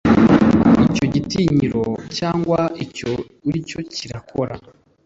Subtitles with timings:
[0.87, 1.83] icyo gitinyiro
[2.17, 3.11] cyangwa icyo
[3.47, 4.55] uricyo kirakora